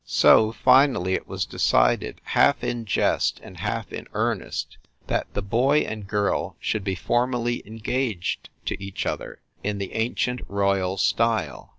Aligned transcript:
So, 0.03 0.51
finally, 0.51 1.13
it 1.13 1.27
was 1.27 1.45
decided, 1.45 2.21
half 2.23 2.63
in 2.63 2.85
jest 2.85 3.39
and 3.43 3.57
half 3.57 3.93
in 3.93 4.07
earnest, 4.13 4.79
that 5.05 5.31
the 5.35 5.43
boy 5.43 5.81
and 5.81 6.07
girl 6.07 6.55
should 6.59 6.83
be 6.83 6.95
formally 6.95 7.61
engaged 7.67 8.49
to 8.65 8.75
eacli 8.77 9.05
other, 9.05 9.41
in 9.63 9.77
the 9.77 9.93
ancient 9.93 10.41
royal 10.47 10.97
style. 10.97 11.69